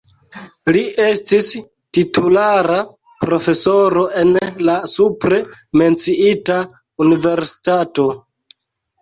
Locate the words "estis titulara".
1.07-2.77